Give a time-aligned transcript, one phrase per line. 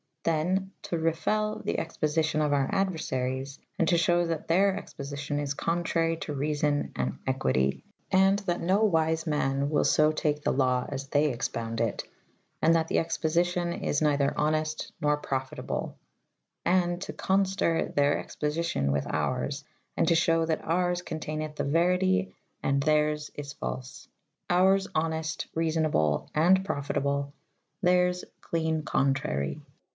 [0.23, 5.53] Than to refell the expoficio« of our aduerfaries /& to fhew that theyr expoficion is
[5.55, 10.53] contrary to reafo« and equitie / and that no wyfe man wyll fo take the
[10.53, 12.03] law as they expounde it
[12.63, 15.95] /and that the expoficion is neither honeft nor profytable / [E viii b]
[16.65, 21.63] and to confter theyr expoficion with oures / and to fhew that cures conteyneth the
[21.63, 22.33] veritie
[22.63, 24.07] and theyrs is fake.
[24.51, 27.33] Oures honeft / reafonable /& profitable:
[27.83, 29.61] Theyrs clene contrarye.